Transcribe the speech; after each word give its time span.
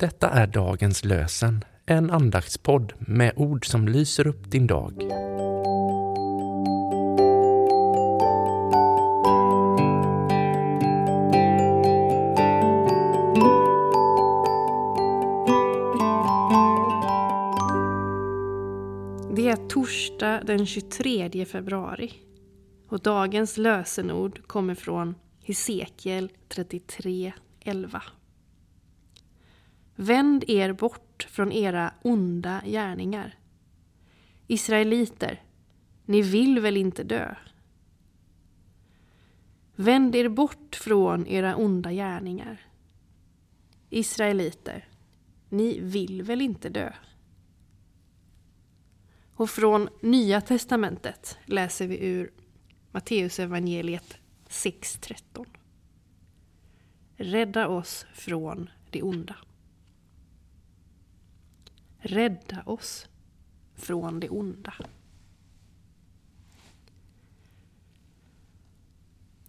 Detta 0.00 0.28
är 0.30 0.46
dagens 0.46 1.04
lösen, 1.04 1.64
en 1.86 2.10
andaktspodd 2.10 2.92
med 2.98 3.32
ord 3.36 3.66
som 3.66 3.88
lyser 3.88 4.26
upp 4.26 4.50
din 4.50 4.66
dag. 4.66 4.94
Det 19.36 19.48
är 19.48 19.68
torsdag 19.68 20.42
den 20.44 20.66
23 20.66 21.44
februari 21.44 22.12
och 22.88 23.00
dagens 23.00 23.56
lösenord 23.56 24.46
kommer 24.46 24.74
från 24.74 25.14
Hesekiel 25.42 26.32
33.11. 26.48 28.00
Vänd 30.00 30.44
er 30.48 30.72
bort 30.72 31.26
från 31.30 31.52
era 31.52 31.94
onda 32.02 32.62
gärningar. 32.64 33.38
Israeliter, 34.46 35.42
ni 36.04 36.22
vill 36.22 36.60
väl 36.60 36.76
inte 36.76 37.04
dö? 37.04 37.34
Vänd 39.74 40.16
er 40.16 40.28
bort 40.28 40.76
från 40.76 41.26
era 41.26 41.56
onda 41.56 41.92
gärningar. 41.92 42.66
Israeliter, 43.90 44.88
ni 45.48 45.80
vill 45.80 46.22
väl 46.22 46.40
inte 46.40 46.68
dö? 46.68 46.92
Och 49.34 49.50
från 49.50 49.88
Nya 50.00 50.40
testamentet 50.40 51.38
läser 51.44 51.86
vi 51.86 52.06
ur 52.06 52.32
Matteusevangeliet 52.92 54.18
6.13. 54.48 55.46
Rädda 57.16 57.68
oss 57.68 58.06
från 58.14 58.70
det 58.90 59.02
onda. 59.02 59.36
Rädda 62.00 62.62
oss 62.66 63.08
från 63.74 64.20
det 64.20 64.28
onda. 64.28 64.74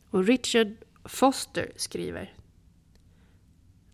Och 0.10 0.24
Richard 0.24 0.76
Foster 1.04 1.72
skriver 1.76 2.34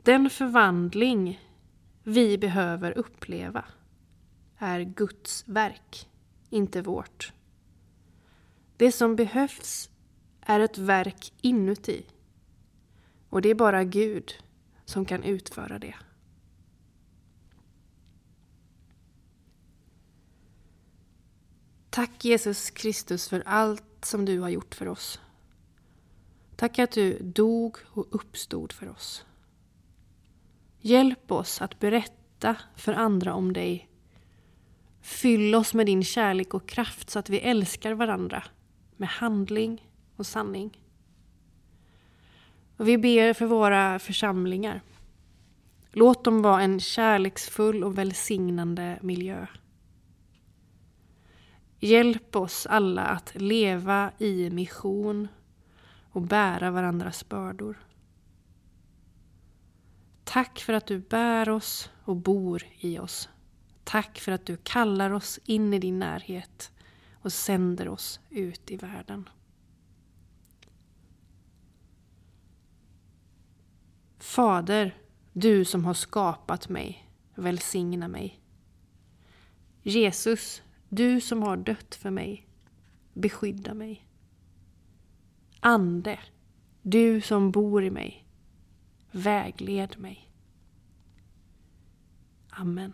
Den 0.04 0.30
förvandling 0.30 1.40
vi 2.04 2.38
behöver 2.38 2.98
uppleva 2.98 3.66
är 4.58 4.82
Guds 4.82 5.48
verk, 5.48 6.10
inte 6.50 6.82
vårt. 6.82 7.34
Det 8.78 8.92
som 8.92 9.16
behövs 9.16 9.90
är 10.42 10.60
ett 10.60 10.78
verk 10.78 11.34
inuti. 11.42 12.06
Och 13.30 13.42
det 13.42 13.50
är 13.50 13.56
bara 13.56 13.84
Gud 13.84 14.34
som 14.86 15.06
kan 15.06 15.24
utföra 15.24 15.80
det. 15.80 15.96
Tack 21.98 22.26
Jesus 22.26 22.70
Kristus 22.70 23.30
för 23.30 23.44
allt 23.46 24.06
som 24.06 24.26
du 24.26 24.40
har 24.40 24.50
gjort 24.50 24.76
för 24.76 24.88
oss. 24.88 25.20
Tack 26.56 26.80
att 26.80 26.92
du 26.92 27.20
dog 27.20 27.78
och 27.86 28.06
uppstod 28.12 28.72
för 28.72 28.90
oss. 28.90 29.26
Hjälp 30.80 31.32
oss 31.32 31.62
att 31.62 31.80
berätta 31.80 32.56
för 32.76 32.94
andra 32.94 33.34
om 33.34 33.54
dig. 33.54 33.90
Fyll 35.02 35.56
oss 35.56 35.74
med 35.74 35.86
din 35.86 36.04
kärlek 36.04 36.54
och 36.54 36.68
kraft 36.68 37.10
så 37.10 37.20
att 37.20 37.30
vi 37.30 37.40
älskar 37.40 37.94
varandra 37.94 38.44
med 38.98 39.10
handling 39.10 39.88
och 40.16 40.26
sanning. 40.26 40.82
Och 42.78 42.88
vi 42.88 42.98
ber 42.98 43.34
för 43.34 43.46
våra 43.46 44.00
församlingar. 44.00 44.82
Låt 45.92 46.24
dem 46.24 46.42
vara 46.42 46.62
en 46.62 46.80
kärleksfull 46.80 47.84
och 47.84 47.98
välsignande 47.98 49.00
miljö. 49.02 49.48
Hjälp 51.80 52.36
oss 52.36 52.66
alla 52.66 53.06
att 53.06 53.36
leva 53.36 54.12
i 54.18 54.50
mission 54.50 55.28
och 56.12 56.22
bära 56.22 56.72
varandras 56.72 57.30
bördor. 57.30 57.88
Tack 60.24 60.60
för 60.60 60.74
att 60.74 60.88
du 60.88 61.00
bär 61.00 61.50
oss 61.50 61.90
och 62.04 62.16
bor 62.16 62.64
i 62.80 63.00
oss. 63.00 63.30
Tack 63.84 64.20
för 64.20 64.32
att 64.32 64.46
du 64.46 64.58
kallar 64.58 65.12
oss 65.12 65.40
in 65.46 65.74
i 65.74 65.80
din 65.80 66.00
närhet 66.00 66.72
och 67.14 67.34
sänder 67.34 67.90
oss 67.90 68.20
ut 68.30 68.72
i 68.72 68.78
världen. 68.78 69.30
Fader, 74.20 74.98
du 75.34 75.66
som 75.66 75.86
har 75.86 75.94
skapat 75.94 76.70
mig, 76.70 77.10
välsigna 77.36 78.08
mig. 78.08 78.40
Jesus, 79.82 80.62
du 80.90 81.22
som 81.22 81.44
har 81.44 81.58
dött 81.58 81.96
för 81.96 82.10
mig, 82.12 82.48
beskydda 83.14 83.74
mig. 83.74 84.08
Ande, 85.60 86.20
du 86.82 87.22
som 87.22 87.52
bor 87.52 87.84
i 87.84 87.90
mig, 87.90 88.26
vägled 89.12 90.00
mig. 90.00 90.32
Amen. 92.50 92.94